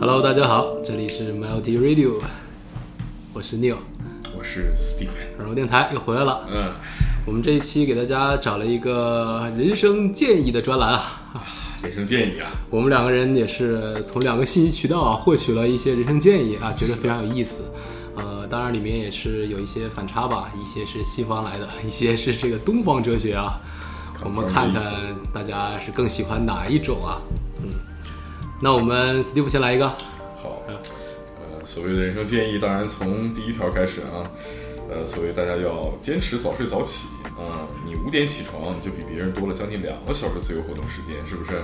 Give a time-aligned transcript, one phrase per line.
[0.00, 2.14] Hello，大家好，这里是 Multi Radio，
[3.34, 3.76] 我是 Neil，
[4.36, 5.36] 我是 Stephen。
[5.36, 6.46] 软弱电台又回来了。
[6.50, 6.72] 嗯，
[7.26, 11.22] 我们这一期给大家找了一个人生建议的专栏啊。
[11.82, 17.64] 人生建议啊，我们两个人也是从两个信息渠道啊获取了一些人生建议啊，觉得非常有意思。
[18.16, 23.60] 呃，当然里面也是有一些反差吧，一些是西方来的， 一些是这个东方哲学啊。
[24.22, 24.82] 我们看看
[25.32, 27.20] 大家是更喜欢哪一种啊？
[28.62, 29.88] 那我们 Steve 先来一个。
[30.36, 34.28] 好，呃，所谓的人生建议，当然从第一条开始啊。
[34.92, 37.06] 呃，所谓大家要坚持早睡早起
[37.38, 41.62] 啊，你五点起床，你就比别人多了将近两个小时自由活动时间，是不是？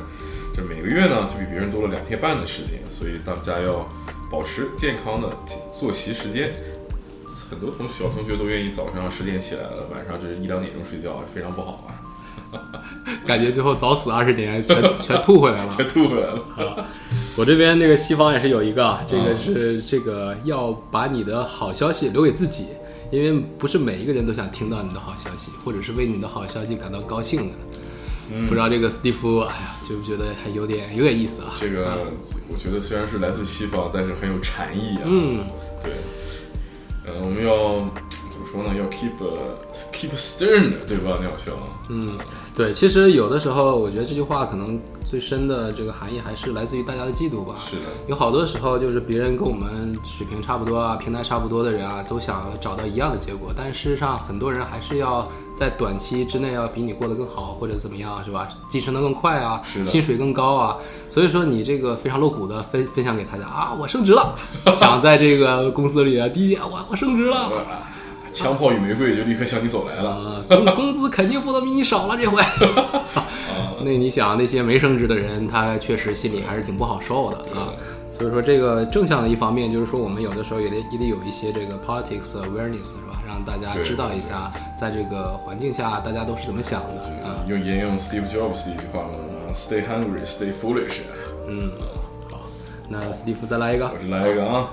[0.54, 3.86] 这每个月呢，就比别人多了两天半的时间，所以大家要
[4.30, 5.36] 保持健康的
[5.74, 6.54] 作息时间。
[7.50, 12.05] 很多同小同学都愿意早上十点起来了，晚上就是一两点钟睡觉，非常不好啊。
[13.26, 16.86] 感觉最后早死二十年，全全吐回来了，全吐回来了啊！
[17.36, 22.66] 我这边那个西方也是有一个，这个是这个要把你的好消息留给自己。
[23.12, 27.54] 因为不是每一个人都想听到你的好消息，或者是为你的好消息感到高兴的。
[28.48, 31.54] 不知道这个斯蒂夫，哎呀，觉不觉得还有点有点意思啊？
[31.56, 31.96] 这个
[32.48, 35.02] 我觉得虽然是来自西方，但是很有禅意啊。
[35.04, 35.44] 嗯，
[35.84, 35.92] 对。
[37.06, 37.88] 嗯，我们要
[38.36, 38.78] 怎么说呢？
[38.78, 39.12] 要 keep
[39.92, 41.18] keep stern，对吧？
[41.22, 41.54] 那好像。
[41.88, 42.18] 嗯，
[42.54, 42.70] 对。
[42.70, 44.78] 其实有的时候，我觉得这句话可能。
[45.08, 47.54] 最深的这个含义还是来自于大家的嫉妒吧。
[47.64, 53.52] 是的，有好多时候就是别人跟我们水平差不多啊，平台差不多的人啊，都想找到一样的结果。
[53.56, 58.48] 但事实上，很多人还是要在短期之内要比你过得更好，或者怎么样，是吧？
[58.68, 60.76] 晋升的更快啊，薪水更高啊。
[61.08, 64.34] 所以说，你这个非常露骨的分分享给大家啊，我升职了，
[64.76, 67.48] 想在这个公司里啊，第一点我我升职了。
[68.36, 72.42] 枪炮与玫瑰就立刻向你走来了，工工资肯定不能比你少了这回。
[73.82, 77.72] 那你想那些没升职的人，他确实心里还是挺不好受的啊。
[78.10, 83.22] 所以说这个正向的一方面就是说，我们有的时候也得也得有一些这个 politics awareness 是吧？
[83.26, 87.40] 让大家知道一下，在这个环境下大家都是怎么想的啊。
[87.48, 89.18] 用沿用 Steve Jobs 一句话嘛
[89.54, 91.00] ，Stay hungry, stay foolish。
[91.48, 91.70] 嗯，
[92.88, 94.70] 那 Steve 再来一个，我来一个啊。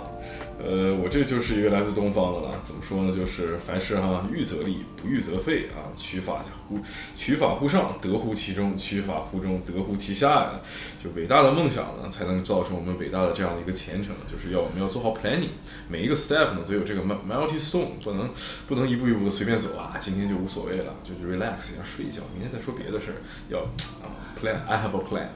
[0.63, 2.56] 呃，我这就是一个来自东方的了。
[2.63, 3.13] 怎么说呢？
[3.13, 5.91] 就是凡事哈，欲则立，不欲则废啊。
[5.96, 6.79] 取法乎
[7.18, 10.62] 取法乎上，得乎其中；取法乎中，得乎其下呀。
[11.03, 14.16] 就伟大的梦想呢，才能造成我们伟大的这样的一个前程。
[14.31, 15.50] 就是要我们要做好 planning，
[15.90, 18.30] 每一个 step 呢都有这个 multi stone，不能
[18.68, 19.97] 不能一步一步的随便走啊。
[20.00, 23.18] 今天就无所谓了，就是 relax 一下，睡一觉，明天再说别的事儿。
[23.50, 23.59] 要
[24.06, 24.07] 啊
[24.40, 25.28] ，plan，I have a plan。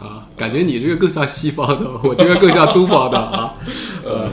[0.00, 3.54] 啊，感觉你这个更像西方的， 我这个更像东方的啊。
[4.04, 4.28] 呃。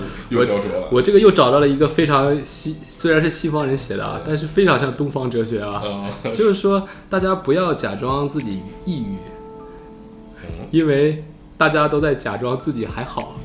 [0.92, 5.82] 我这个又找到了一个非常西，虽然是西方人写的啊，但是非常像东方哲学啊。
[6.34, 9.18] 就是说，大家不要假装自己抑郁，
[10.70, 11.24] 因为
[11.58, 13.38] 大家都在假装自己还好。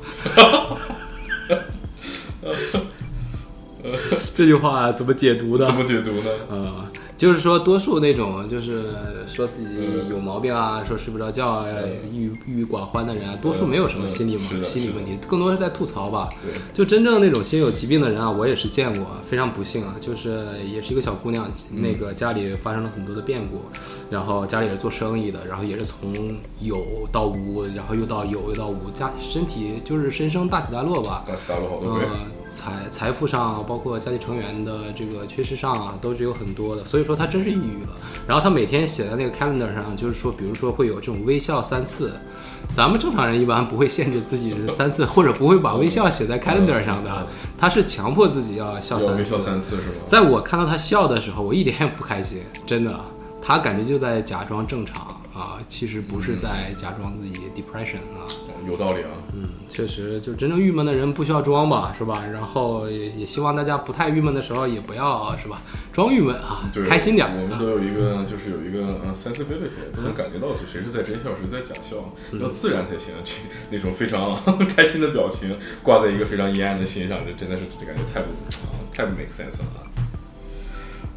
[4.34, 5.65] 这句话怎么解读的？
[5.65, 6.31] 怎么解读呢？
[6.50, 6.91] 啊。
[7.22, 8.87] 就是说，多数那种就是
[9.28, 9.77] 说自己
[10.10, 11.65] 有毛病啊，说睡不着觉啊，
[12.12, 16.28] 郁郁郁寡欢的人啊，多数没有什么心理心理问题，更多是在吐槽吧。
[16.75, 23.62] 就真正那种心有疾病的人啊，我也是见过，非常不幸啊，就是也是一个小姑娘，那个家里发生了很多的变故，
[24.10, 26.12] 然后家里是做生意的，然后也是从
[26.60, 31.22] 有到无，然后又到有又到无，家身体就是人生大起大落吧。
[31.25, 32.00] 大起大落好多
[32.52, 37.16] 财财富上，包括家庭成员的这个缺失上啊，都是有很多的，所以说。
[37.22, 37.92] 他真是抑郁了，
[38.26, 42.12] 然后他每天写在那个 calendar 上，就是说，比如说会有这种微笑三次，
[42.72, 47.26] 咱们正常人一般不会限制自己三次，或者不会把微笑写在 calendar 上的，
[47.56, 49.14] 他是强迫自己要笑三次。
[49.18, 49.94] 微笑三次是吗？
[50.04, 52.98] 在我看到他笑的时候，我一点也不开心，真的，
[53.41, 55.16] 他感觉就在假装正常。
[55.32, 58.20] 啊，其实不是在假装自己 depression 啊，
[58.66, 62.24] 有道理啊，嗯，确实，就真正郁闷的人不需要装吧，是吧？
[62.32, 65.62] 然后也也希望大家不太郁闷的时候也不要是吧，
[65.92, 67.26] 装郁闷啊，开心点。
[67.40, 71.96] 我们都有一个，就是有一个呃 sensibility，都能感觉到就谁是在真笑，谁在假笑，
[72.40, 73.14] 要自然才行。
[73.24, 73.32] 这
[73.70, 74.36] 那种非常
[74.68, 78.28] 开心的表情挂在一个非常阴暗的心上，这真的是感觉太不
[78.92, 79.86] 太不 make sense 了。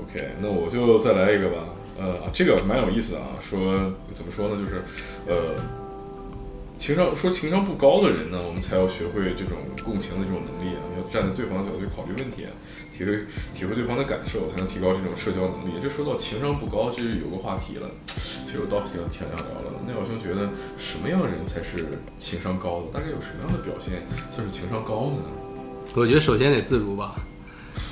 [0.01, 1.57] OK，那我就再来一个吧。
[1.97, 3.27] 呃，这个蛮有意思的啊。
[3.39, 4.57] 说怎么说呢？
[4.57, 4.83] 就是，
[5.27, 5.55] 呃，
[6.77, 12.45] 情商说情商不高的人呢，我们才要学会这种共情的这种能力啊，要站在对方的角度去考虑问题，
[12.91, 15.79] 体会体会对方的感受，才能提高这种社交能力。
[15.81, 19.73] 这说到情商不高，其实有个话题了，其实我倒挺挺想聊了。
[19.87, 22.87] 那老兄觉得什么样的人才是情商高的？
[22.93, 25.29] 大概有什么样的表现算是情商高的呢？
[25.95, 27.15] 我觉得首先得自如吧。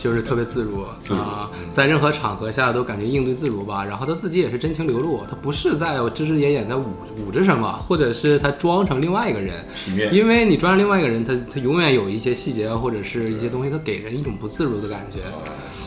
[0.04, 0.82] 就是特别自如
[1.16, 3.86] 啊，在任何场合下都感觉应对自如吧。
[3.86, 6.88] 然后他自己也是真情流露，他不是在遮遮掩掩的捂
[7.26, 9.66] 捂着什么，或者是他装成另外一个人。
[9.74, 10.14] 体面。
[10.14, 15.22] 因为你装成另外一个人，他他永远有一些细节或者是一些东西，他给人一种不自如的感觉。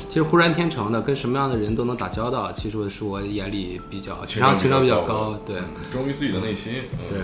[0.09, 5.39] 其实浑然天成的，跟什么样的人都能打交道，其实是我眼里比较情商情商比较高。
[5.47, 5.57] 对，
[5.93, 6.73] 忠于自己的内心。
[7.07, 7.19] 对。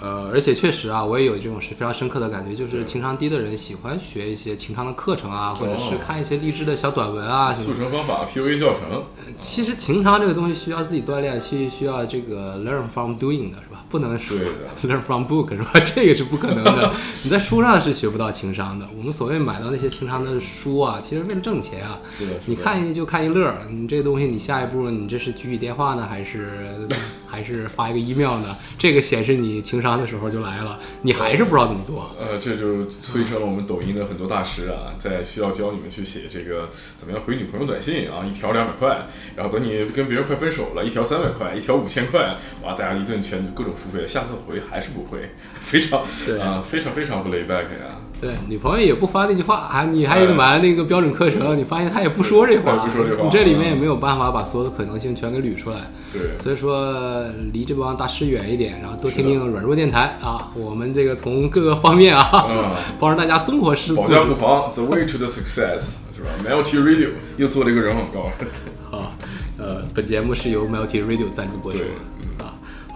[0.00, 9.04] 呃，而且确实啊，我也有这种是非常深刻的感觉，就是情商低的人喜欢学一些情商的课程啊，或者是看一些励志的小短文啊，速成方法、PUA 教程。
[9.38, 13.84] 其实情商这个东西需要自己锻炼，需需要这个 learn from doing 的是吧？
[13.88, 14.36] 不能说
[14.84, 15.70] learn from book 是吧？
[15.84, 16.92] 这个是不可能的。
[17.22, 18.86] 你在书上是学不到情商的。
[18.96, 21.98] 我们所谓买到那些情商的书啊，其实为了挣钱啊。
[22.44, 26.86] 你看一就看一乐，你这东西你下一步你这是举起电话呢，还是
[27.26, 28.56] 还是发一个 email 呢？
[28.78, 32.14] 这个显示你情商的时候就来了，你还是不知道怎么做。
[32.18, 48.00] 呃，这就催生了我们抖音的很多大师啊，在需要教你们去写这个怎么样回女朋友短信啊，一条两百块，然后等你跟别人快分手了，一条三百块，一条五千块，哇，大家一顿全各种付费，下次回还是不会，非常对啊，非常非常不 lay back 呀。
[48.20, 55.76] 对，女朋友也不发那句话，还你还买那个标准课程，你发现他也不说这话，不说这话，你这里面也没有办法把所有的可能性全给捋出来。
[56.12, 62.46] 对，所以说离这帮大师远一点，然后多听听软弱电台啊，我们这个从各个方面啊，
[62.98, 63.94] 帮助大家综合试。
[63.94, 68.32] 保驾护航，The way to the success 是吧？Melty Radio 又做了一个人广告。
[68.90, 69.12] 好，
[69.58, 71.78] 呃，本节目是由 Melty Radio 赞助播出。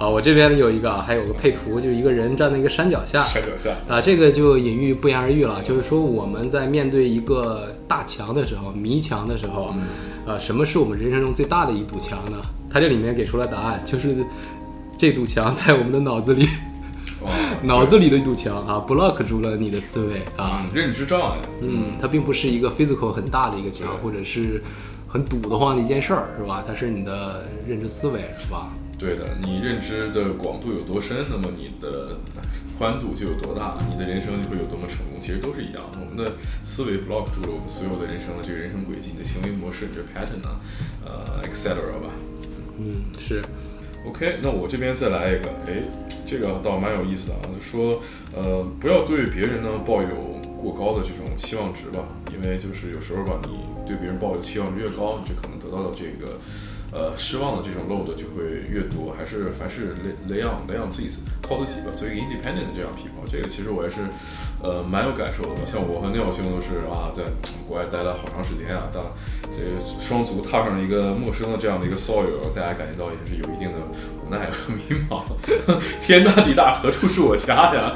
[0.00, 3.22] 啊，我这边有一个，还有个配图，就一个人站在一个山脚下。
[3.24, 5.62] 山脚下啊，这个就隐喻不言而喻了。
[5.62, 9.74] 就是说，我们在面对一个大墙的时候，迷墙的时候，
[10.24, 12.40] 呃，什么是我们人生中最大的一堵墙呢？
[12.70, 14.16] 他这里面给出了答案，就是
[14.96, 16.48] 这堵墙在我们的脑子里，
[17.62, 21.36] 脑子里的一堵墙啊，block 住了你的思维啊，认知障碍。
[21.60, 24.62] 嗯，它并不是一个 physical 很大的一个墙，或者是
[25.06, 26.64] 很堵得慌的一件事儿，是吧？
[26.66, 28.72] 它是你的认知思维，是吧？
[29.00, 32.18] 对的，你认知的广度有多深，那么你的
[32.78, 35.18] 宽度就有多大，你的人生就会有多么成功。
[35.18, 40.60] 其实都是一样的，我们的思维 block 住了我们所有的人生的这个人生轨迹，你的行为模式，你的 pattern 啊，
[41.02, 42.12] 呃，etc 吧。
[42.76, 43.42] 嗯，是。
[44.06, 45.80] OK，那我这边再来一个，哎，
[46.26, 47.98] 这个倒蛮有意思的啊，就说，
[48.36, 50.08] 呃，不要对别人呢抱有
[50.58, 56.36] 过高的这种期望值吧，因为就是有时候吧，你对别人抱有期望值越高，你就可能得到的这个。
[56.92, 61.08] 呃，失望的这种 load 就会越多，还是凡是雷雷养雷养自己
[61.40, 63.96] 靠自己吧，做一个 independent 的这样 people，这个其实我也是，
[64.62, 65.66] 呃，蛮有感受的。
[65.66, 67.22] 像我和廖兄都是啊，在
[67.68, 69.04] 国外待了好长时间啊，当
[69.54, 73.78] 这个双足踏上了一个陌生的这样的一个 soil，大家感觉到也是有一定的
[74.26, 75.22] 无奈和迷茫。
[76.00, 77.94] 天大地大，何处是我家呀？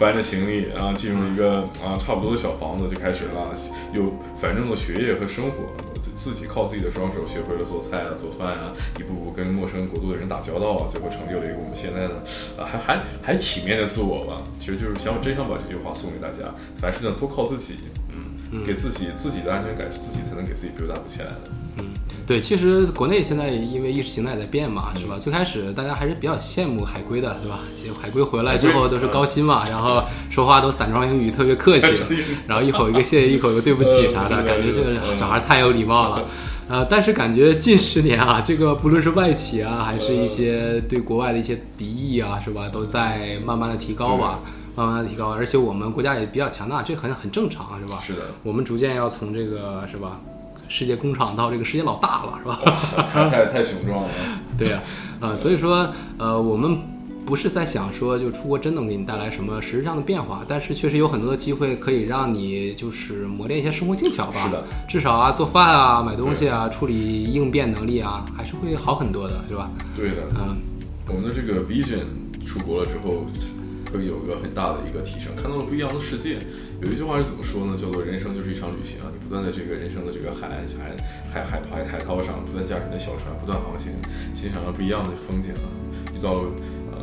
[0.00, 3.54] 搬着行李啊，进入一个啊差不多的小房子，就开始了
[3.92, 5.70] 有繁重的学业和生活。
[6.16, 12.14] 自己靠自己的双手学会了做菜啊，做饭啊，一步步跟陌生国度的人打交道啊，最后成就了一个我们现在的
[12.56, 14.42] 啊，还还还体面的自我吧。
[14.58, 17.78] 其实就是想，我真想把这句话送给大家：凡事呢，都靠自己，
[18.10, 21.61] 嗯，给自己自己的安全感是自己才能给自己 build up 起来的。
[21.76, 21.84] 嗯，
[22.26, 25.18] 对，其实国内现在因为意识形态在变嘛，是吧？
[25.18, 27.60] 最开始大家还是比较羡慕海归的，是吧？
[27.74, 31.86] 其实海归回来之后都是高薪嘛，然后说话都散装英语，特别客气，
[32.46, 36.24] 然后一口一个谢谢，一口一个对不起啥的，感觉这个小孩太有礼貌了。
[36.68, 44.38] 呃，但是感觉近十年啊，这个不论是外企啊，还是一些对国外的一些敌意啊，是吧，都在慢慢的提高吧，
[44.74, 45.30] 慢慢的提高。
[45.32, 47.98] 而且我们国家也比较强大，这很很正常，是吧？
[48.06, 50.20] 是的，我们逐渐要从这个是吧？
[50.68, 52.58] 世界工厂到这个世界老大了，是吧？
[53.12, 54.08] 太太太雄壮了。
[54.58, 54.82] 对呀，
[55.20, 55.88] 呃，所以说，
[56.18, 56.78] 呃，我们
[57.24, 64.44] 不是在想说，就出国真能给你带来什么实质上的变化，但是确实有很多的机会可以让你就是磨练一些生活技巧吧。
[64.44, 69.70] 是的，至少啊，做饭啊，买东西啊，处理应变能力啊，还是会好很多的，是吧？
[69.96, 70.56] 对的，嗯，
[71.08, 72.04] 我们的这个 vision
[72.46, 73.24] 出国了之后。
[73.92, 76.38] 会有一个很大的一个提升，看到了不一样的世界。
[76.80, 77.76] 有一句话是怎么说呢？
[77.76, 79.06] 叫做“人生就是一场旅行啊！
[79.12, 80.96] 你不断在这个人生的这个海岸、海
[81.30, 83.92] 海海海海涛上，不断驾驶你的小船，不断航行，
[84.34, 85.68] 欣赏了不一样的风景啊，
[86.16, 86.50] 遇到了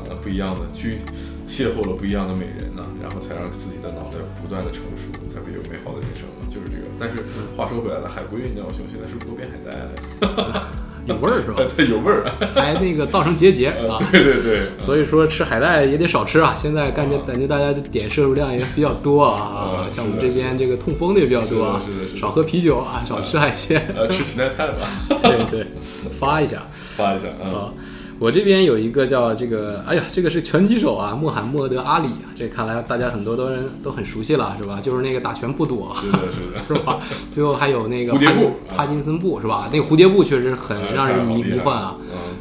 [0.09, 0.99] 呃不一样的居，
[1.47, 6.83] 邂逅了不一样的美人呢，然后才让自己的脑袋不断的成熟，才会有美好的人生嘛，就是这个。
[6.99, 7.23] 但是
[7.55, 10.78] 话说回来了，海龟鸟熊现在是不是都变海带了？
[11.05, 11.63] 有味儿是吧？
[11.75, 13.97] 对，有味儿， 还那个造成结节啊！
[14.11, 16.55] 对对对，所以说吃海带也得少吃啊。
[16.57, 24.89] 现在感觉感觉大家的碘摄入量也比较多啊，像我们这边这个痛风的也比较多啊，是的，是的，少喝啤酒啊，少吃海鲜，呃，吃裙带菜吧。
[25.21, 25.67] 对对，
[26.11, 26.63] 发一下，
[26.95, 27.73] 发一下啊。
[28.19, 34.81] 我这边有一个叫这个，哎呀，这个是拳击手啊，穆罕默德阿里啊，这看来大家很多都人都很熟悉了，是吧？
[34.81, 36.99] 就是那个打拳不躲，是的，是的， 是吧？
[37.29, 39.69] 最后还有那个蝴蝶步，帕金森步，是吧？
[39.71, 41.95] 那个蝴蝶步确实很让人迷迷幻啊，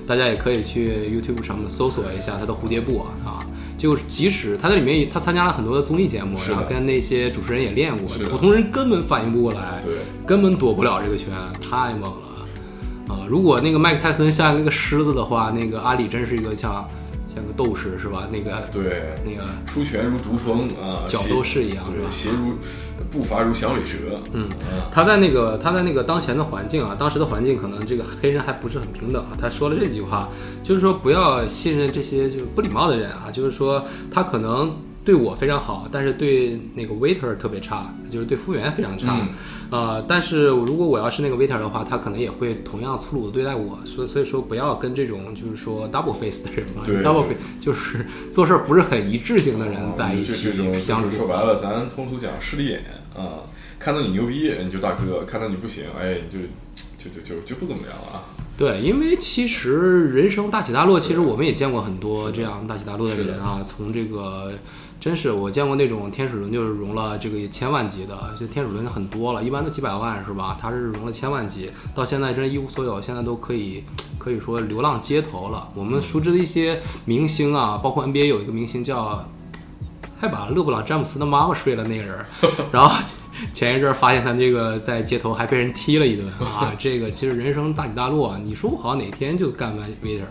[0.05, 3.47] 大家也可以去 YouTube 上面搜索一下他的蝴蝶步啊啊。
[3.77, 9.95] 就是即使他在里面，他参加了很多的综艺节目，然后跟那些主持人也练过，普通人根本反应不过来，对，
[10.27, 11.29] 根本躲不了这个拳，
[11.63, 12.28] 太猛了
[13.09, 13.27] 啊！
[13.29, 16.89] 如果那个麦克泰森像那个狮子的话，那个阿里真是一个像。
[17.35, 18.27] 像个斗士是吧？
[18.33, 22.55] 那个对，那个出拳如毒蜂啊，角斗士一样，对，鞋如
[23.11, 23.97] 步伐如响尾蛇。
[24.33, 24.49] 嗯，
[24.91, 29.37] 他在那个他在那个当前的环境啊，当时的环境可能这个黑人还不是很平等啊。
[29.39, 30.31] 他说了这句话，
[30.65, 34.75] 就是说不要信任这些就不礼貌的人啊，就是说他可能。
[35.09, 39.27] 对我非常好，但是对那个 waiter 特别差，就是对服务员非常差，
[39.71, 51.17] 呃，但是如果我要是那个 waiter 的话，他可能也会同样粗鲁的对待我，所以所以说不要跟这种就是说 double face 的人嘛，double face 就是做事不是很一致性的人在一起相处。
[51.17, 52.85] 说白了，咱通俗讲势利眼
[53.17, 53.41] 啊，
[53.79, 56.45] 看到你牛逼你就大哥，看到你不行，哎，你就
[56.99, 58.25] 就就就就不怎么样了啊。
[58.59, 63.63] 对，因为其实人生大起大落，其实我们也见过很多这样大起大落的人啊。
[63.63, 64.53] 从这个，
[64.99, 70.59] 真是我见过那种天使轮就是融了这个千万级的，就天使轮很多了，一般都几百万是吧？
[70.61, 73.85] 他是融了千万级，到现在真一无所有，现在都可以
[74.19, 75.69] 可以说流浪街头了。
[75.77, 79.25] 我们熟知的一些明星啊，包括 NBA 有一个明星叫，
[80.19, 82.27] 还把勒布朗詹姆斯的妈妈睡了那个人，
[82.73, 83.01] 然后。
[83.53, 86.75] 前一阵发现他这个在街头还被人踢了一顿啊！
[86.79, 90.23] 这个其实人生大起大落啊，你说不好哪天就干完 waiter。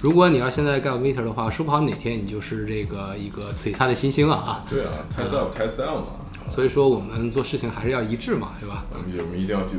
[0.00, 4.64] 如果你要现在干 waiter 的话，说不好哪天你就是这个一个璀璨的新星啊！
[4.68, 6.06] 对啊，太 up 太 down 嘛。
[6.50, 8.84] 所以说我们做事情还是要一致嘛，对吧？
[8.92, 9.76] 我们我们一定要就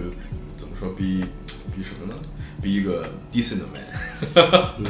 [0.58, 1.25] 怎么说，be
[1.75, 2.20] be 什么呢
[2.62, 4.34] ？be 一个 decent man。
[4.79, 4.86] 嗯，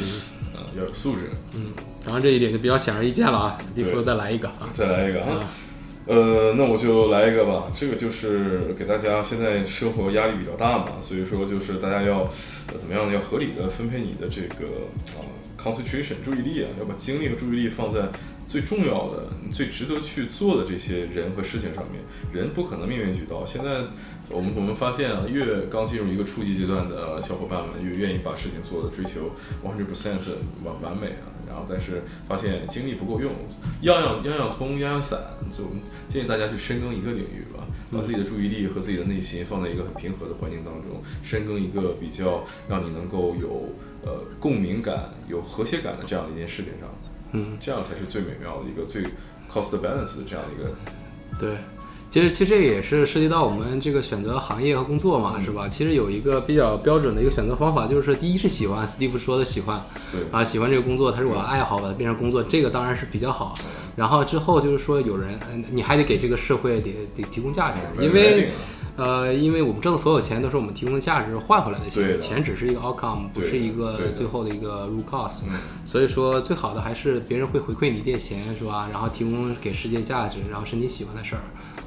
[0.73, 1.29] 要有素质。
[1.53, 1.73] 嗯，
[2.05, 3.57] 然后这一点就比较显而易见了啊。
[3.61, 4.69] 史蒂夫再来一个啊！
[4.71, 5.43] 再来一个啊！
[6.07, 7.71] 呃，那我就来一个吧。
[7.74, 12.27] 这个就是给大家现在生活压力比较大嘛，所以说就是大家要
[12.77, 13.13] 怎么样呢？
[13.13, 14.65] 要合理的分配你的这个
[15.17, 15.25] 啊
[15.57, 18.01] concentration 注意力啊，要把精力和注意力放在
[18.47, 22.01] 最重要的、最值得去做的这些人和事情上面。
[22.31, 23.45] 人不可能面面俱到。
[23.45, 23.83] 现在
[24.29, 29.31] 我们我们发现啊，越刚进入一个初级阶段的小伙伴们，越愿意把事情做的追求
[29.63, 30.19] one hundred percent
[30.63, 31.33] 完完美啊。
[31.47, 33.31] 然后，但是发现精力不够用，
[33.81, 35.19] 样样样样通，样样散，
[35.55, 35.63] 就
[36.09, 43.69] 建议大家去深耕一个领域吧，把自己的注意力和自己的内心放在一个很平和的环境当中，深耕一个比较让你能够有
[44.03, 46.89] 呃共鸣感、有和谐感的这样的一件事情上，
[47.35, 49.03] 嗯，这样才是最美妙的一个最
[49.51, 50.73] cost balance 的这样的一个，
[51.39, 51.57] 对。
[52.11, 55.67] 其实，其实这也是涉及到我们这个选择行业和工作嘛，是吧？
[55.67, 63.55] 其实有一个比较标准的一个选择方法，就是第一是喜欢，斯蒂夫说的喜欢，对啊，喜欢这个工作，它是我的爱好，把它变成工作，这个当然是比较好。
[63.95, 65.39] 然后之后就是说，有人，
[65.71, 68.49] 你还得给这个社会得得提供价值，因为，
[68.97, 75.43] 呃，因为我们挣的所有钱都是我们提供的价值换回来的钱，钱只是一个 outcome，不是一个最后的一个 root cause。
[75.85, 78.89] 所以说，最好的还是别人会回馈你一点钱，是吧？
[78.91, 81.41] 然后提供给世界价值，然后是你喜欢的事儿。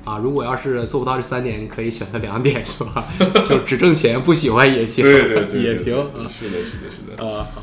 [0.05, 3.07] 啊，如果要是做不到这三点，你可以选择两点，是吧？
[3.47, 5.95] 就只挣钱，不喜欢也行，对对对，也行。
[6.27, 7.23] 是的，是的，是的。
[7.23, 7.63] 啊，好。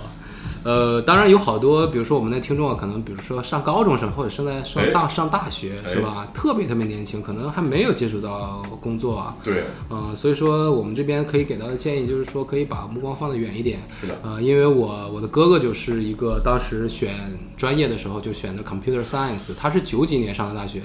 [0.65, 6.27] 呃，当然有好多，比如说我们的听众啊，可能比如说上高中生或者正在上大上大学，是吧？
[6.33, 9.35] 特别特别年轻，可能还没有接触到工作啊。
[9.43, 9.63] 对。
[9.91, 13.79] 嗯，所以说我们这边可以给到的建议就是说，可以把目光放得远一点。
[14.01, 14.17] 是的。
[14.23, 17.13] 呃，因为我我的哥哥就是一个当时选
[17.55, 20.81] 专业的时候就选的 computer science，他是九几年上的大学。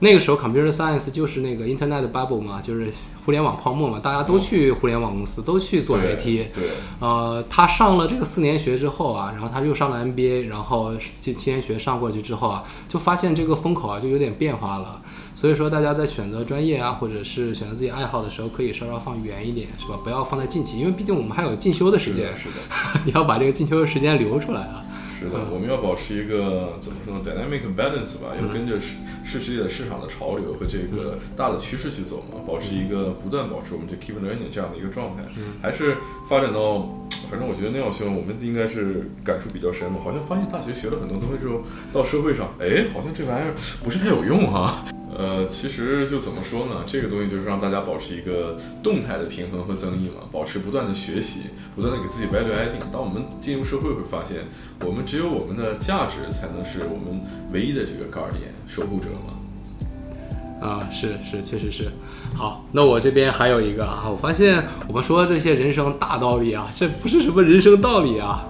[0.00, 2.92] 那个时候，computer science 就是那个 internet bubble 嘛，就是
[3.24, 6.52] 互联网泡沫嘛，大家都去互联网公司，都去做 IT。
[6.52, 6.64] 对。
[7.00, 15.00] 呃，他上了这个四年学之后啊，然后他又上了 MBA，然后这七年学上过去之后啊，就发现这个风口啊就有点变化了。
[15.34, 19.98] 所以说，大家在选择专业啊，或者是选择自己爱好的时候，可以稍稍放远一点，是吧？
[20.04, 22.34] 不要放在近期，因为毕竟我们还有进修的时间。
[22.36, 23.00] 是的。
[23.04, 24.84] 你要把这个进修的时间留出来啊。
[25.18, 35.22] 是的，我们要保持一个怎么说呢？dynamic balance 吧，要跟着世世世界的市场的潮流和这个大的趋势去走嘛，保持一个不断保持我们这 keep learning 这样的一个状态，
[35.62, 35.96] 还是
[36.28, 36.80] 发展到，
[37.30, 44.84] 反正我觉得那样兄，我们应该是感触比较深嘛，好像发现大学学了很多东西之后，到社会上，哎，好像这玩意儿不是太有用哈。
[45.18, 46.84] 呃，其实就怎么说呢？
[46.86, 51.40] 这个东西就是让大家保持一个动态的平衡和增益嘛，保持不断的学习，
[51.74, 52.84] 不断的给自己 value adding。
[52.92, 54.44] 当我们进入社会会发现，
[54.84, 57.18] 我们只有我们的价值才能是我们
[57.50, 59.34] 唯一的这个 guardian 守护者嘛。
[60.58, 61.90] 啊，是是，确实是。
[62.34, 68.44] 好，那我这边还有一个啊，我发现我们说的这些人生大道理啊，这不是什么人生道理啊。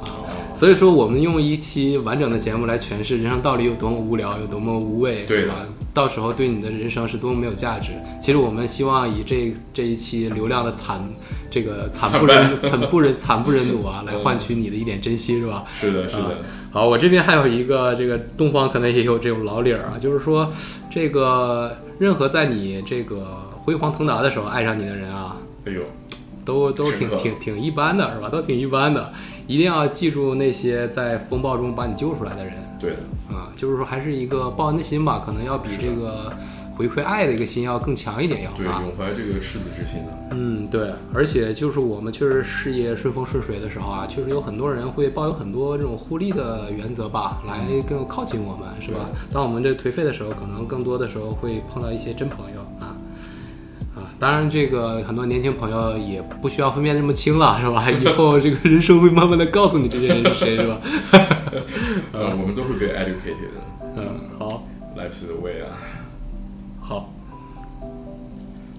[0.57, 5.57] 所以说，我们用一期完整的节目来诠释人生到底有多么无聊，有多么无味，对吧？
[5.93, 7.93] 到时候对你的人生是多么没有价值。
[8.23, 11.07] 其实我们希望以这这一期流量的惨，
[11.51, 15.65] 这个惨不忍惨不忍 惨不忍睹啊，来换取你的一点珍惜，是吧？
[15.75, 16.39] 是的，是的。
[16.71, 20.51] 好，我这边还有一个，这个东方可能也有这种老理儿啊，就是说，
[20.91, 25.37] 这个任何在你这个辉煌腾达的时候爱上你的人啊，
[25.67, 25.83] 哎呦，
[26.47, 28.31] 都都挺挺挺一般的，是吧？
[28.31, 29.13] 都挺一般的。
[29.47, 32.55] 一定要记住那些在风暴中把你救出来的人。
[32.79, 36.33] 对的，啊，就是说还是一个报恩的心吧，可能要比这个
[36.76, 40.12] 回馈爱的一个心要更强一点，要对，永怀这个赤子之心的。
[40.33, 49.09] 嗯，对，而且就是我们确实事业顺风顺水的时候啊，确实有很多人会抱有很多这种互利的原则吧，来更靠近我们，是吧？
[49.33, 52.96] 当我们这颓废的时候，可能更多的时候会碰到一些真朋友啊。
[54.19, 57.91] 当然，这个很多年轻朋友也不需要分辨这么清了，是吧？
[58.01, 60.79] 以后这个人生会慢慢的告诉你这些人是谁，是吧？
[62.13, 63.61] 呃，我们都会被 educated 的。
[63.97, 65.77] 嗯，好，Life's the way 啊。
[66.81, 67.13] 好，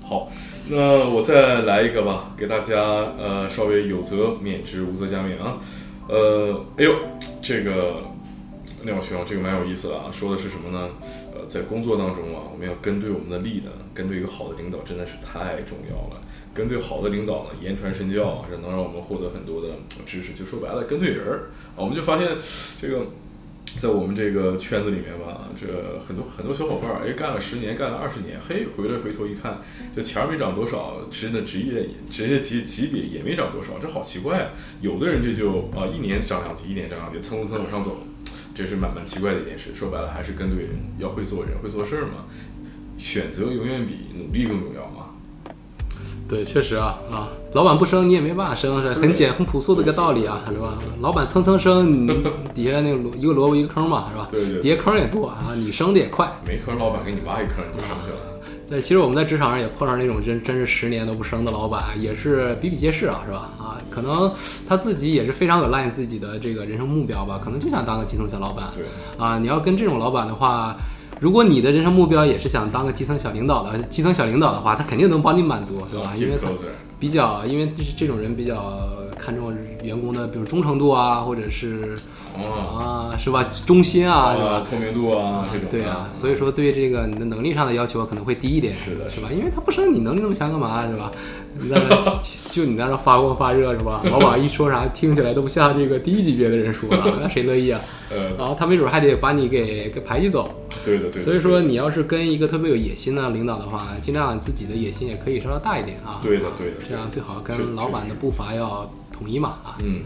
[0.04, 0.30] 好，
[0.70, 5.58] 那我再来一个吧，给大家呃稍微有则免之，无则加勉啊。
[6.08, 6.94] 呃，哎呦，
[7.44, 8.02] 这个。
[8.84, 10.90] 廖小兄，这个蛮有意思的啊，说的是什么呢？
[11.34, 16.22] 呃，在工作当中啊，我们要跟对我们的力呢，跟对一个好的领导真的是太重要了。
[16.54, 19.70] 跟对好的领导呢，言传身教啊，是能让我们获得很多的
[20.06, 20.34] 知识。
[20.34, 22.28] 就说白了，跟对人儿啊，我们就发现
[22.82, 23.08] 这个，
[23.80, 25.68] 在我们这个圈子里面吧，这
[26.08, 29.60] 很多很多小伙伴儿，哎，干了十年，干了二十年，嘿，回来回头一看，
[29.96, 34.50] 这钱儿没涨多少，真的职业职业级级别也没涨多少，这好奇怪啊。
[34.82, 37.98] 有的人这就啊，一年涨两级，一年涨两级，蹭蹭蹭往上走。
[38.58, 42.26] 这是蛮蛮奇怪的一件事，说白了还是跟对人，要会做人，会做事儿嘛。
[42.98, 45.06] 选择永远比努力更重要嘛。
[46.28, 50.80] 对，确实啊啊，老板不升你也没办法升，是很简很朴素的一个道理啊，是吧？
[51.02, 52.08] 老板蹭蹭升，你
[52.56, 54.28] 底下那个一个萝卜一个坑嘛，是吧？
[54.32, 54.60] 对对。
[54.60, 56.28] 底下坑也多啊，你升的也快。
[56.44, 58.18] 没坑，老板给你挖一坑你就上去了。
[58.68, 63.50] 在其实我们在职场上也碰上那种真真是十年都不升的老板，也是比比皆是啊，是吧？
[63.58, 64.30] 啊，可能
[64.68, 68.66] 他自己也是非常有赖自己的这个人生目标吧，可能就想当个基层小老板。
[68.76, 68.84] 对
[69.18, 70.76] 啊，你要跟这种老板的话，
[71.20, 76.14] 如果你的人生目标也是想当个基层小领导的，基层小领导的话，他肯定能帮你满足，是吧？
[76.16, 76.38] 因为
[77.00, 78.80] 比较，因为这种人比较。
[79.20, 79.52] 看重
[79.84, 81.98] 员工的，比如忠诚度啊，或者是
[82.38, 83.44] 啊，是吧？
[83.66, 84.62] 忠心啊，是吧？
[84.62, 86.08] 透明度啊，这种对啊。
[86.14, 89.28] 所以说，对这个你的能力上的要求可能会低一点，是的，是吧？
[89.36, 91.12] 因为他不升你能力那么强干嘛，是吧？
[91.60, 91.98] 你在那
[92.52, 94.04] 就你在那发光发热，是吧？
[94.12, 97.82] 往往一说啥，听起来都不像这个低级别的人说的，那谁乐意啊？
[98.12, 100.50] 呃，然后他没准还得把你给给排挤走。
[100.88, 101.22] 对的，对。
[101.22, 106.20] 所以说，你要是跟一个特别有野心的领导的话，尽量自己的野心也可以稍稍大一点啊。
[106.24, 106.76] 对的，对的。
[106.88, 108.90] 这样最好跟老板的步伐要。
[109.10, 110.02] 统一嘛啊，嗯，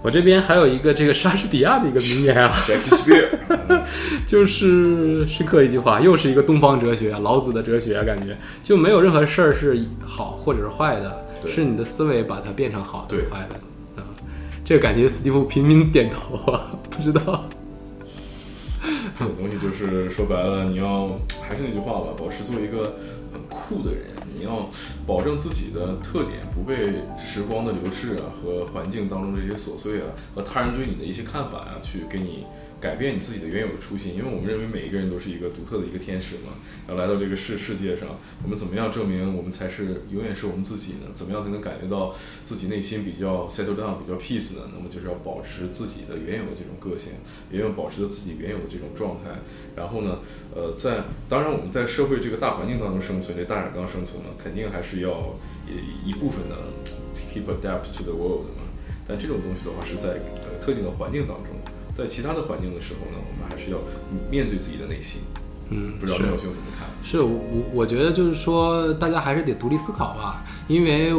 [0.00, 2.56] 我这边还有一个这个莎士比亚的一个名言啊，
[4.24, 13.56] 就是深刻一句话，又是一个东方哲学，老子的哲学，感觉就没有任何事儿是好或者是坏的，是你的思维把它变成好的坏的
[14.00, 14.06] 啊。
[14.64, 17.44] 这个感觉，斯蒂夫频频点头啊，不知道。
[19.18, 22.96] 这种东西就是说白了，你要还是那句话吧，保持做一个
[23.32, 24.10] 很酷的人。
[24.34, 24.68] 你要
[25.06, 32.46] 保证自己的特点不被时光的流逝啊和环境当中这些琐碎啊和他人对你的一些看法啊去给你。
[32.82, 36.58] 改变你自己的原有的初心，因为我们认为每一个人都是一个独特的一个天使嘛。
[36.84, 41.06] 然后来到这个世世界上，我们怎么样证明我们才是永远是我们自己呢？
[41.14, 42.12] 怎么样才能感觉到
[42.44, 44.68] 自己内心比较 settle down，比较 peace 呢？
[44.74, 47.12] 那么就是要保持自己的原有的这种个性，
[47.52, 49.30] 也要保持着自己原有的这种状态。
[49.76, 50.18] 然后呢，
[50.52, 56.56] 呃，在当然我们在社会这个大环境当中生存，这大染缸生存嘛，肯定还是要一一部分的
[57.14, 58.66] keep adapt to the world 嘛。
[59.06, 61.61] 但这种东西的话，是在呃特定的环境当中。
[61.94, 63.78] 在其他的环境的时候呢，我们还是要
[64.30, 65.22] 面对自己的内心。
[65.70, 66.88] 嗯，不知道刘小兄怎么看？
[67.02, 67.40] 是我
[67.72, 70.44] 我觉得就是说，大家还是得独立思考吧。
[70.68, 71.14] 因为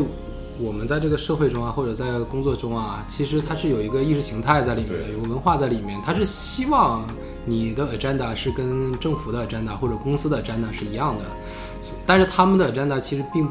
[0.60, 6.00] 我们在这个社会中啊，或者在工作中啊，其实它是有一个意识形态在里面，有个文化在里面。
[6.06, 7.08] 它是希望
[7.46, 11.24] 你的 agenda 是跟政府的 agenda 或者公司的 agenda 是一样的，
[12.06, 13.48] 但是他们的 agenda 其实并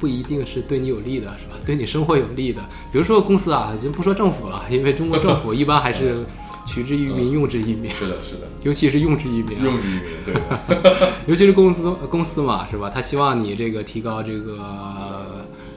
[0.00, 1.54] 不一定是对你有利的，是吧？
[1.64, 2.60] 对你生活有利的。
[2.90, 6.24] 比如说公司啊，就不说政府了，因为中国政府一般还是。
[6.66, 7.90] 取之于民，用之于民。
[7.90, 9.60] 是的，是的，尤其是用之于民。
[9.60, 10.34] 用之于民，对。
[11.26, 12.88] 尤其是公司，公司嘛，是吧？
[12.94, 15.19] 他希望你这个提高这个，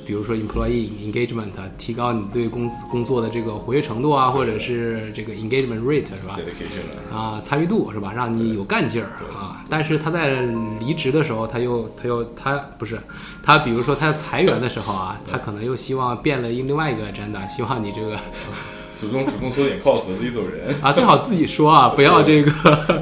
[0.06, 6.36] 比如说 employee engagement，提高你对公司工作的这个活跃程度啊，或者是这个 engagement rate，是吧？
[7.12, 8.12] 啊，参与度是吧？
[8.14, 9.64] 让你有干劲儿啊。
[9.70, 10.42] 但是他在
[10.80, 13.00] 离职的时候，他又他又他不是
[13.42, 18.18] 他，比如说他裁员的时候啊，他可能又希望变了另外一个 agenda，希望你这个。
[18.94, 22.52] 主动主动说点 cost，自己走人啊，最好自己说啊， 不要这个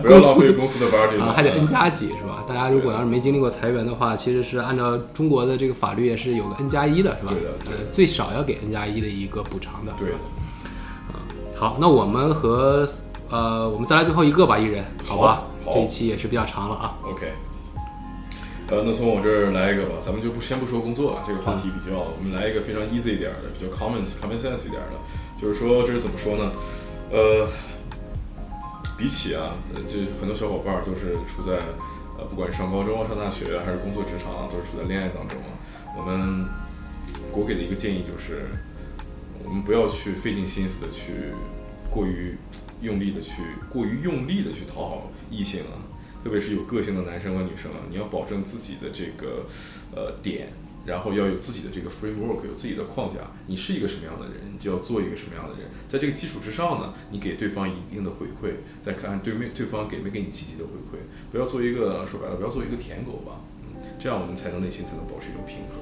[0.02, 2.44] 不要浪费公司的 budget 啊，还得 N 加几是吧？
[2.48, 7.34] 大家如果要是没经历过裁员的话，其实是按照中国的这个法律也是有个 N 加一的是吧？
[7.34, 9.94] 对的，呃，最少要给 N 加一的一个补偿的。
[10.00, 10.16] 对的。
[11.12, 11.20] 啊，
[11.56, 12.88] 好，那我们和
[13.30, 15.44] 呃，我们再来最后一个吧，一人，好吧？
[15.66, 16.96] 这一期也是比较长了啊。
[17.04, 17.32] OK。
[18.70, 24.96] 呃，那从我这儿来一个吧，咱们就不先不说工作了，这个话题比较，我们来一个非常 easy 一点的，比较 common common sense 一点的，
[25.42, 26.52] 就是说这是怎么说呢？
[27.12, 27.50] 呃，
[28.96, 29.56] 比起啊，
[29.88, 31.58] 就很多小伙伴都是处在
[32.20, 35.38] 呃，不管是上高中啊、上大学还是工作职场，都是处在恋爱当中。
[35.98, 36.46] 我们
[37.34, 38.46] 我给的一个建议就是，
[39.44, 41.34] 我们不要去费尽心思的去
[41.90, 42.38] 过于
[42.82, 45.90] 用力的去过于用力的去讨好异性啊。
[46.24, 49.44] 特别是有个性的男生和女生啊，你要保证自己的这个
[49.96, 50.54] 呃点，
[50.86, 53.15] 然后要有自己的这个 framework，有自己的框架。
[53.48, 55.70] 你是一个什么样的人，你就要做一个什么样的人。
[55.88, 61.02] 在这个基础之上呢，你给对方一定的回馈，再看对面对方给没给你积极的回馈。
[61.32, 63.41] 不要做一个说白了，不要做一个舔狗吧。
[63.63, 65.78] 嗯，这样我们才能内心才能保持一种平衡。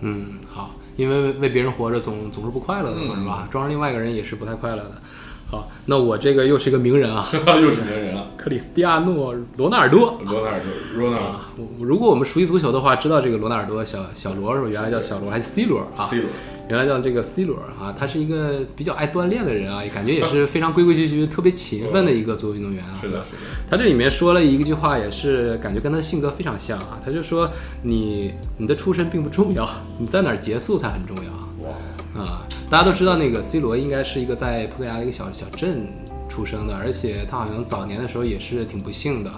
[0.00, 3.48] 嗯，好，因为为别人活着总总是不快乐的嘛，是吧？
[3.50, 5.00] 装上另外一个人也是不太快乐的。
[5.46, 7.28] 好，那我这个又是一个名人啊，
[7.62, 8.13] 又是名人了，
[8.44, 10.20] 克里斯蒂亚诺·罗纳尔多。
[10.26, 11.66] 罗纳尔多，罗纳尔多。
[11.80, 14.68] 如果我们熟悉足球的话，知道这个罗纳尔多，小小罗是吧？
[14.68, 16.28] 原来叫小罗，还是 C 罗啊？C 罗，
[16.68, 17.94] 原来叫这个 C 罗啊。
[17.98, 22.92] 他是一个比较爱锻炼的人啊，感觉也是非常规规矩矩、特别勤奋的一个足球运动员啊。
[23.00, 23.38] 是的，是的。
[23.70, 27.00] 他这里面说了一句话，也是感觉跟他性格非常像啊。
[27.02, 27.48] 他就说
[27.80, 31.32] ：“你你的出身并不重要，你在哪儿结束才很重要。”
[31.64, 32.46] 哇啊！
[32.68, 35.88] 大家都知道那个 C 罗应该是一个在葡萄牙的一个小小镇。
[36.28, 39.30] 出生的，而且他好像早年的时候也是挺不幸的。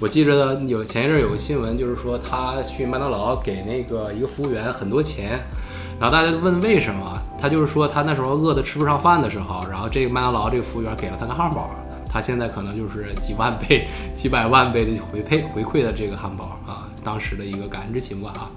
[0.00, 5.40] 我记着有前一阵有个新闻，就是说他去麦当劳给那个一个服务员很多钱，
[6.00, 11.70] 然后大家就问为什么，他就是说他那时候饿得吃不上饭的时候，然后这个麦当劳这个服务员给了他个汉堡，
[12.10, 18.50] 他现在可能就是几万倍、几百万倍的回配回馈的这个汉堡啊，当时的一个感恩之情吧啊。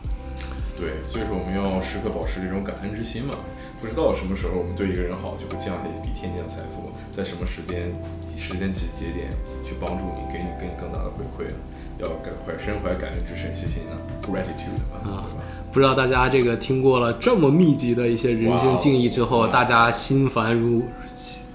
[0.78, 3.36] 对，所以说我们要时刻保持这种感恩之心嘛。
[3.80, 7.94] 不知道什么时候我们对一个人好，就会降下一笔天降财富，在什么时间、
[8.36, 9.30] 时间节节点
[9.64, 11.56] 去帮助你，给你给你更大的回馈啊！
[11.98, 13.80] 要感怀身怀感恩之心，谢谢
[14.22, 15.28] ，gratitude 啊！
[15.72, 20.84] 不知道大家这个听过了这么密集的一些人生敬意之后，大家心烦如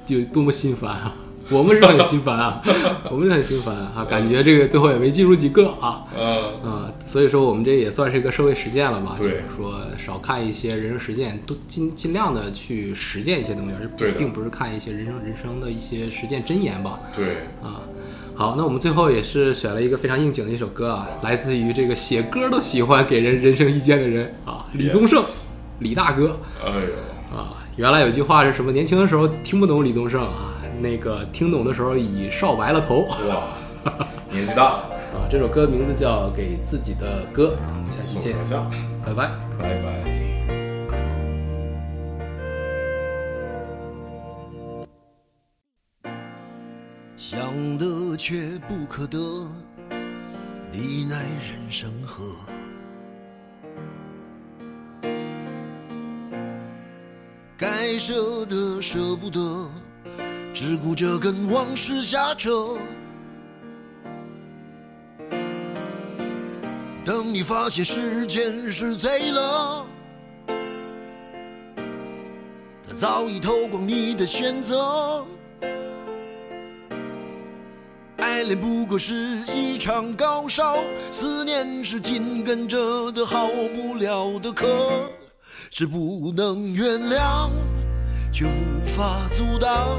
[0.06, 1.14] 有多么心烦啊！
[1.50, 2.62] 我们是很心烦啊，
[3.10, 13.72] 我们是很心烦啊，感觉这个最后也没记住几个啊，嗯所以说我们这也算是一个社会实践了嘛，就是说少看一些人生实践，都尽尽量的去实践一些东西，
[14.04, 17.00] 而并不是看一些人生人生的一些实践箴言吧。
[17.16, 17.26] 对，
[17.60, 17.82] 啊，
[18.36, 25.20] 好，那我们最后也是选了一个非常应景的一首歌啊，来自于这个写歌都喜欢给人人生意见的人啊，李宗盛，
[25.80, 26.38] 李大哥。
[26.64, 28.70] 哎呦，啊，原来有句话是什么？
[28.70, 30.49] 年轻的时候听不懂李宗盛啊。
[30.80, 33.44] 那个听懂的时候已少白了头，哇，
[34.30, 35.28] 年纪大 啊！
[35.30, 38.36] 这首歌名字叫《给自己的歌》，我们下期见，
[39.04, 40.20] 拜拜，拜拜。
[47.16, 49.18] 想得却不可得，
[50.72, 52.24] 你奈人生何？
[57.56, 59.68] 该舍的舍不得。
[60.62, 62.76] 只顾着跟往事瞎扯，
[67.02, 69.86] 等你发现时间是贼了，
[72.86, 75.24] 他早已偷光你的选择。
[78.18, 79.14] 爱恋不过是
[79.46, 80.76] 一场高烧，
[81.10, 84.66] 思念是紧跟着的好不了的咳，
[85.70, 87.48] 是不能原谅，
[88.30, 89.98] 却无法阻挡。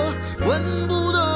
[0.47, 1.30] 闻不得。